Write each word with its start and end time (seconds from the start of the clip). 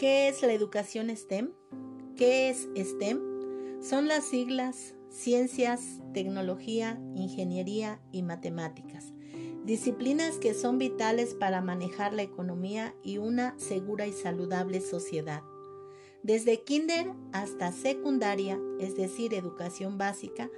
¿Qué 0.00 0.28
es 0.28 0.40
la 0.40 0.54
educación 0.54 1.14
STEM? 1.14 1.52
¿Qué 2.16 2.48
es 2.48 2.70
STEM? 2.74 3.20
Son 3.82 4.08
las 4.08 4.24
siglas 4.24 4.94
Ciencias, 5.10 6.00
Tecnología, 6.14 6.98
Ingeniería 7.16 8.00
y 8.10 8.22
Matemáticas. 8.22 9.12
Disciplinas 9.66 10.38
que 10.38 10.54
son 10.54 10.78
vitales 10.78 11.34
para 11.34 11.60
manejar 11.60 12.14
la 12.14 12.22
economía 12.22 12.94
y 13.04 13.18
una 13.18 13.54
segura 13.58 14.06
y 14.06 14.12
saludable 14.14 14.80
sociedad. 14.80 15.42
Desde 16.22 16.64
kinder 16.64 17.12
hasta 17.32 17.70
secundaria, 17.70 18.58
es 18.80 18.96
decir, 18.96 19.34
educación 19.34 19.98
básica, 19.98 20.48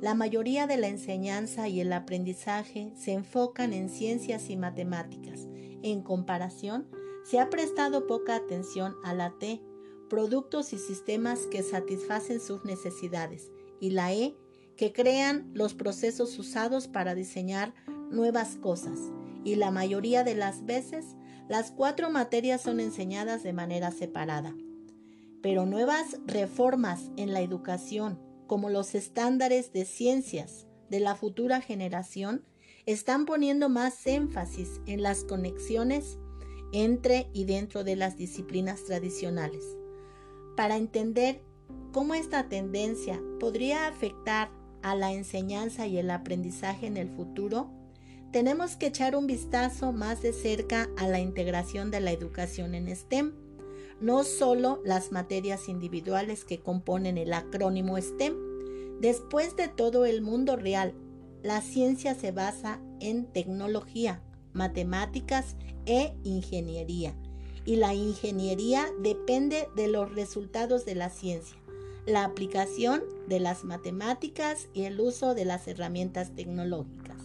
la 0.00 0.14
mayoría 0.14 0.68
de 0.68 0.76
la 0.76 0.86
enseñanza 0.86 1.66
y 1.66 1.80
el 1.80 1.92
aprendizaje 1.92 2.92
se 2.94 3.14
enfocan 3.14 3.72
en 3.72 3.88
ciencias 3.88 4.48
y 4.48 4.56
matemáticas. 4.56 5.48
En 5.82 6.02
comparación, 6.02 6.86
se 7.24 7.38
ha 7.38 7.50
prestado 7.50 8.06
poca 8.06 8.34
atención 8.34 8.96
a 9.04 9.14
la 9.14 9.30
T, 9.38 9.62
productos 10.08 10.72
y 10.72 10.78
sistemas 10.78 11.46
que 11.46 11.62
satisfacen 11.62 12.40
sus 12.40 12.64
necesidades, 12.64 13.50
y 13.80 13.90
la 13.90 14.12
E, 14.12 14.36
que 14.76 14.92
crean 14.92 15.50
los 15.54 15.74
procesos 15.74 16.38
usados 16.38 16.88
para 16.88 17.14
diseñar 17.14 17.74
nuevas 18.10 18.56
cosas. 18.56 18.98
Y 19.44 19.56
la 19.56 19.70
mayoría 19.70 20.24
de 20.24 20.34
las 20.34 20.64
veces, 20.64 21.16
las 21.48 21.72
cuatro 21.72 22.10
materias 22.10 22.62
son 22.62 22.80
enseñadas 22.80 23.42
de 23.42 23.52
manera 23.52 23.90
separada. 23.90 24.54
Pero 25.42 25.66
nuevas 25.66 26.18
reformas 26.26 27.10
en 27.16 27.32
la 27.32 27.40
educación, 27.40 28.20
como 28.46 28.70
los 28.70 28.94
estándares 28.94 29.72
de 29.72 29.84
ciencias 29.84 30.66
de 30.88 31.00
la 31.00 31.16
futura 31.16 31.60
generación, 31.60 32.44
están 32.86 33.26
poniendo 33.26 33.68
más 33.68 34.06
énfasis 34.06 34.80
en 34.86 35.02
las 35.02 35.24
conexiones 35.24 36.18
entre 36.72 37.28
y 37.32 37.44
dentro 37.44 37.84
de 37.84 37.96
las 37.96 38.16
disciplinas 38.16 38.84
tradicionales. 38.84 39.64
Para 40.56 40.76
entender 40.76 41.40
cómo 41.92 42.14
esta 42.14 42.48
tendencia 42.48 43.20
podría 43.38 43.86
afectar 43.86 44.50
a 44.82 44.94
la 44.94 45.12
enseñanza 45.12 45.86
y 45.86 45.98
el 45.98 46.10
aprendizaje 46.10 46.86
en 46.86 46.96
el 46.96 47.08
futuro, 47.10 47.70
tenemos 48.32 48.76
que 48.76 48.86
echar 48.86 49.14
un 49.14 49.26
vistazo 49.26 49.92
más 49.92 50.22
de 50.22 50.32
cerca 50.32 50.88
a 50.96 51.06
la 51.06 51.20
integración 51.20 51.90
de 51.90 52.00
la 52.00 52.12
educación 52.12 52.74
en 52.74 52.94
STEM 52.94 53.32
no 54.02 54.24
solo 54.24 54.82
las 54.84 55.12
materias 55.12 55.68
individuales 55.68 56.44
que 56.44 56.58
componen 56.58 57.18
el 57.18 57.32
acrónimo 57.32 57.96
STEM. 57.96 58.34
Después 59.00 59.56
de 59.56 59.68
todo 59.68 60.04
el 60.04 60.22
mundo 60.22 60.56
real, 60.56 60.92
la 61.42 61.60
ciencia 61.60 62.16
se 62.16 62.32
basa 62.32 62.80
en 62.98 63.26
tecnología, 63.26 64.20
matemáticas 64.52 65.56
e 65.86 66.14
ingeniería. 66.24 67.14
Y 67.64 67.76
la 67.76 67.94
ingeniería 67.94 68.86
depende 69.00 69.68
de 69.76 69.88
los 69.88 70.14
resultados 70.14 70.84
de 70.84 70.94
la 70.94 71.10
ciencia, 71.10 71.56
la 72.06 72.24
aplicación 72.24 73.02
de 73.28 73.38
las 73.38 73.64
matemáticas 73.64 74.68
y 74.74 74.82
el 74.82 75.00
uso 75.00 75.34
de 75.34 75.44
las 75.44 75.68
herramientas 75.68 76.34
tecnológicas. 76.34 77.18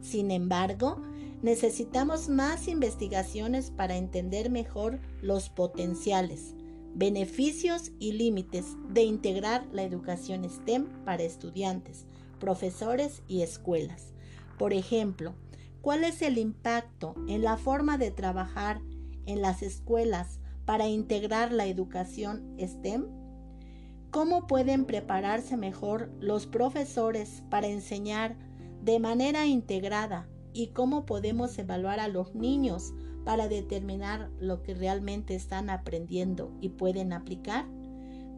Sin 0.00 0.30
embargo, 0.30 1.02
necesitamos 1.42 2.28
más 2.28 2.68
investigaciones 2.68 3.70
para 3.70 3.96
entender 3.96 4.50
mejor 4.50 5.00
los 5.20 5.50
potenciales, 5.50 6.54
beneficios 6.94 7.92
y 7.98 8.12
límites 8.12 8.64
de 8.88 9.02
integrar 9.02 9.66
la 9.72 9.82
educación 9.82 10.48
STEM 10.48 10.86
para 11.04 11.24
estudiantes, 11.24 12.06
profesores 12.40 13.22
y 13.28 13.42
escuelas. 13.42 14.14
Por 14.58 14.72
ejemplo, 14.72 15.34
¿cuál 15.86 16.02
es 16.02 16.20
el 16.20 16.36
impacto 16.36 17.14
en 17.28 17.42
la 17.42 17.56
forma 17.56 17.96
de 17.96 18.10
trabajar 18.10 18.80
en 19.24 19.40
las 19.40 19.62
escuelas 19.62 20.40
para 20.64 20.88
integrar 20.88 21.52
la 21.52 21.66
educación 21.66 22.56
STEM? 22.58 23.06
¿Cómo 24.10 24.48
pueden 24.48 24.84
prepararse 24.84 25.56
mejor 25.56 26.10
los 26.18 26.48
profesores 26.48 27.44
para 27.50 27.68
enseñar 27.68 28.36
de 28.82 28.98
manera 28.98 29.46
integrada 29.46 30.28
y 30.52 30.72
cómo 30.72 31.06
podemos 31.06 31.56
evaluar 31.56 32.00
a 32.00 32.08
los 32.08 32.34
niños 32.34 32.92
para 33.24 33.46
determinar 33.46 34.28
lo 34.40 34.64
que 34.64 34.74
realmente 34.74 35.36
están 35.36 35.70
aprendiendo 35.70 36.50
y 36.60 36.70
pueden 36.70 37.12
aplicar. 37.12 37.64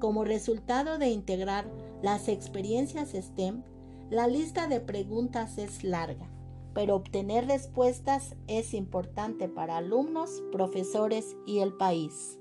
Como 0.00 0.24
resultado 0.24 0.98
de 0.98 1.08
integrar 1.08 1.66
las 2.02 2.28
experiencias 2.28 3.12
STEM, 3.12 3.62
la 4.10 4.26
lista 4.26 4.68
de 4.68 4.80
preguntas 4.80 5.56
es 5.56 5.82
larga, 5.82 6.28
pero 6.78 6.94
obtener 6.94 7.48
respuestas 7.48 8.36
es 8.46 8.72
importante 8.72 9.48
para 9.48 9.78
alumnos, 9.78 10.44
profesores 10.52 11.36
y 11.44 11.58
el 11.58 11.72
país. 11.72 12.38